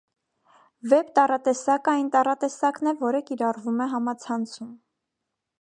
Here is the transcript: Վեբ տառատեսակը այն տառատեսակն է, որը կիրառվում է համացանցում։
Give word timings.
Վեբ 0.93 1.11
տառատեսակը 1.19 1.93
այն 1.93 2.09
տառատեսակն 2.17 2.91
է, 2.93 2.97
որը 3.05 3.23
կիրառվում 3.31 3.87
է 3.87 3.91
համացանցում։ 3.95 4.77